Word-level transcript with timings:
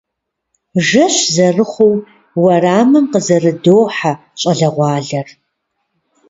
Жэщ 0.87 1.15
зэрыхъуу 1.33 1.95
уэрамым 2.41 3.05
къызэрыдохьэ 3.11 4.11
щӏалэгъуалэр. 4.39 5.27